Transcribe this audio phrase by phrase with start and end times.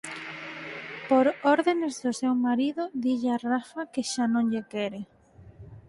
[1.09, 1.25] Por
[1.55, 5.01] ordenes do seu marido dille a Rafa que xa non lle quere.